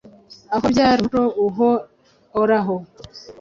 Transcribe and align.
aho 0.53 0.63
byari 0.73 1.01
umuco 1.03 1.21
uhooraho 1.47 2.75